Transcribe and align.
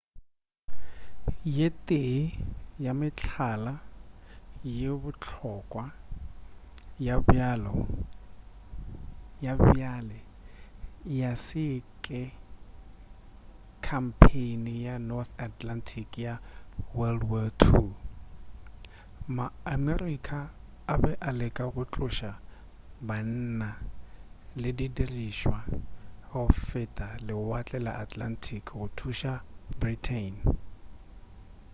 ye 1.57 1.67
tee 1.87 2.17
ya 2.85 2.91
mehlala 2.99 3.73
ye 4.79 4.89
bohlokwa 5.03 5.85
ya 7.07 7.15
bjale 9.59 10.19
ya 11.19 11.31
se 11.45 11.65
ke 12.05 12.21
khampheini 13.85 14.73
ya 14.85 14.95
north 15.09 15.31
atlantic 15.47 16.09
ya 16.25 16.33
wwii 16.97 17.93
ma-america 19.37 20.39
a 20.93 20.95
be 21.01 21.11
a 21.19 21.31
leka 21.39 21.65
go 21.73 21.83
tloša 21.93 22.31
banna 23.07 23.69
le 24.61 24.69
didirišwa 24.77 25.57
go 26.29 26.41
feta 26.67 27.07
lewatle 27.27 27.79
la 27.87 27.91
atlantic 28.03 28.63
go 28.75 28.85
thuša 28.97 29.33
britain 29.79 30.35